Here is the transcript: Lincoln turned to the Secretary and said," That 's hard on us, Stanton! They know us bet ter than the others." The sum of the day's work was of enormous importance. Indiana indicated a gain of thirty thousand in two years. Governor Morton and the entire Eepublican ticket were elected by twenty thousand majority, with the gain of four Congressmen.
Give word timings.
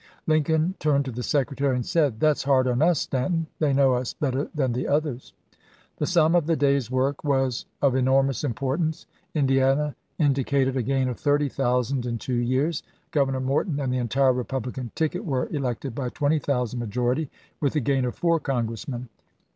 Lincoln 0.25 0.73
turned 0.79 1.05
to 1.05 1.11
the 1.11 1.21
Secretary 1.21 1.75
and 1.75 1.85
said," 1.85 2.19
That 2.21 2.35
's 2.39 2.43
hard 2.45 2.65
on 2.67 2.81
us, 2.81 3.01
Stanton! 3.01 3.45
They 3.59 3.71
know 3.71 3.93
us 3.93 4.15
bet 4.15 4.33
ter 4.33 4.49
than 4.55 4.73
the 4.73 4.87
others." 4.87 5.31
The 5.97 6.07
sum 6.07 6.33
of 6.33 6.47
the 6.47 6.55
day's 6.55 6.89
work 6.89 7.23
was 7.23 7.67
of 7.83 7.93
enormous 7.95 8.43
importance. 8.43 9.05
Indiana 9.35 9.93
indicated 10.17 10.75
a 10.75 10.81
gain 10.81 11.07
of 11.07 11.19
thirty 11.19 11.49
thousand 11.49 12.07
in 12.07 12.17
two 12.17 12.33
years. 12.33 12.81
Governor 13.11 13.41
Morton 13.41 13.79
and 13.79 13.93
the 13.93 13.99
entire 13.99 14.33
Eepublican 14.33 14.89
ticket 14.95 15.23
were 15.23 15.45
elected 15.51 15.93
by 15.93 16.09
twenty 16.09 16.39
thousand 16.39 16.79
majority, 16.79 17.29
with 17.59 17.73
the 17.73 17.79
gain 17.79 18.03
of 18.03 18.15
four 18.15 18.39
Congressmen. 18.39 19.07